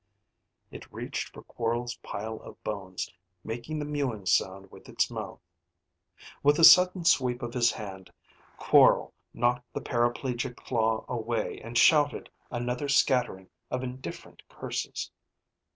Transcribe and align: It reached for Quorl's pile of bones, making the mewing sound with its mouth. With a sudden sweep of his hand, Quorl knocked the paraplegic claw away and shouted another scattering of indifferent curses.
It 0.71 0.91
reached 0.91 1.31
for 1.31 1.43
Quorl's 1.43 1.97
pile 1.97 2.37
of 2.37 2.63
bones, 2.63 3.07
making 3.43 3.77
the 3.77 3.85
mewing 3.85 4.25
sound 4.25 4.71
with 4.71 4.89
its 4.89 5.11
mouth. 5.11 5.39
With 6.41 6.57
a 6.57 6.63
sudden 6.63 7.05
sweep 7.05 7.43
of 7.43 7.53
his 7.53 7.73
hand, 7.73 8.11
Quorl 8.57 9.13
knocked 9.31 9.71
the 9.73 9.79
paraplegic 9.79 10.55
claw 10.55 11.05
away 11.07 11.61
and 11.63 11.77
shouted 11.77 12.31
another 12.49 12.89
scattering 12.89 13.51
of 13.69 13.83
indifferent 13.83 14.41
curses. 14.49 15.11